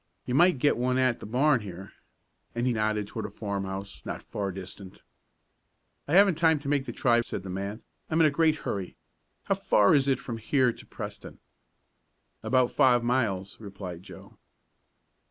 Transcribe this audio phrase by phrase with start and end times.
[0.25, 1.93] "You might get one at the barn here,"
[2.55, 5.03] and he nodded toward a farmhouse not far distant.
[6.07, 7.83] "I haven't time to make the try," said the man.
[8.09, 8.97] "I'm in a great hurry.
[9.43, 11.37] How far is it from here to Preston?"
[12.41, 14.39] "About five miles," replied Joe.